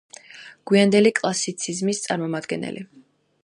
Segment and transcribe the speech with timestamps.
[0.71, 2.87] გვიანდელი კლასიციზმის წარმომადგენელი.